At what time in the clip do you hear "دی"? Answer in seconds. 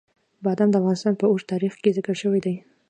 2.45-2.55